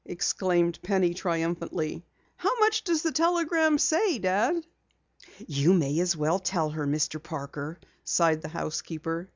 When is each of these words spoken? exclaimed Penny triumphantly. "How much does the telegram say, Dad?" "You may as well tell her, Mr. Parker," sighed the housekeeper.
exclaimed 0.03 0.79
Penny 0.81 1.13
triumphantly. 1.13 2.03
"How 2.35 2.59
much 2.59 2.83
does 2.85 3.03
the 3.03 3.11
telegram 3.11 3.77
say, 3.77 4.17
Dad?" 4.17 4.65
"You 5.45 5.73
may 5.75 5.99
as 5.99 6.17
well 6.17 6.39
tell 6.39 6.71
her, 6.71 6.87
Mr. 6.87 7.21
Parker," 7.21 7.77
sighed 8.03 8.41
the 8.41 8.47
housekeeper. 8.47 9.29